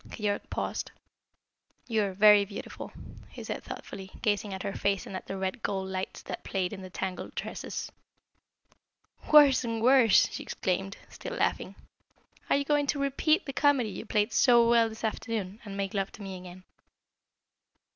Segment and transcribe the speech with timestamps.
[0.09, 0.89] Keyork paused.
[1.87, 2.91] "You are very beautiful,"
[3.29, 6.73] he said thoughtfully, gazing at her face and at the red gold lights that played
[6.73, 7.91] in the tangled tresses.
[9.31, 11.75] "Worse and worse!" she exclaimed, still laughing.
[12.49, 15.93] "Are you going to repeat the comedy you played so well this afternoon, and make
[15.93, 16.63] love to me again?"